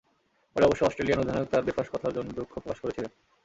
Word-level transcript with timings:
পরে 0.55 0.65
অবশ্য 0.65 0.83
অস্ট্রেলিয়ান 0.85 1.21
অধিনায়ক 1.21 1.49
তাঁর 1.51 1.65
বেফাঁস 1.65 1.87
কথার 1.91 2.15
জন্য 2.15 2.29
দুঃখও 2.31 2.53
প্রকাশ 2.55 2.77
করেছিলেন। 2.81 3.11